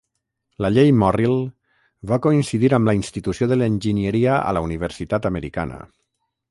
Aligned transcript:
La 0.65 0.69
Llei 0.77 0.93
Morrill 1.01 1.35
va 2.13 2.19
coincidir 2.27 2.73
amb 2.79 2.91
la 2.91 2.97
institució 3.01 3.49
de 3.53 3.61
l'enginyeria 3.63 4.43
a 4.51 4.59
la 4.61 4.67
universitat 4.71 5.31
americana. 5.35 5.81